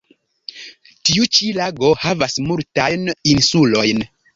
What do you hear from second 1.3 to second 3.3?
ĉi lago havas multajn